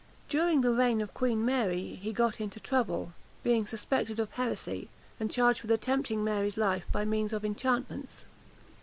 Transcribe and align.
During 0.29 0.61
the 0.61 0.73
reign 0.73 0.99
of 0.99 1.13
Queen 1.13 1.45
Mary 1.45 1.93
he 2.01 2.11
got 2.11 2.41
into 2.41 2.59
trouble, 2.59 3.13
being 3.43 3.67
suspected 3.67 4.19
of 4.19 4.31
heresy, 4.31 4.89
and 5.19 5.29
charged 5.29 5.61
with 5.61 5.69
attempting 5.69 6.23
Mary's 6.23 6.57
life 6.57 6.87
by 6.91 7.05
means 7.05 7.33
of 7.33 7.45
enchantments. 7.45 8.25